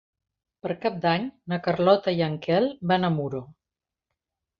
Per 0.67 0.75
Cap 0.85 0.95
d'Any 1.03 1.27
na 1.53 1.59
Carlota 1.67 2.13
i 2.21 2.23
en 2.29 2.39
Quel 2.47 2.65
van 2.93 3.07
a 3.11 3.13
Muro. 3.19 3.43